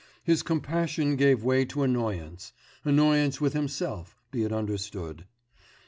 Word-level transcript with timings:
His 0.23 0.41
compassion 0.41 1.15
gave 1.15 1.43
way 1.43 1.63
to 1.65 1.83
annoyance 1.83 2.53
annoyance 2.83 3.39
with 3.39 3.53
himself, 3.53 4.17
be 4.31 4.41
it 4.41 4.51
understood. 4.51 5.25